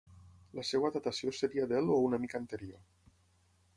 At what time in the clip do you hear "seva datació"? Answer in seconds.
0.69-1.33